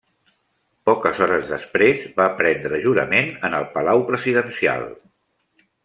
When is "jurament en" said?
2.87-3.59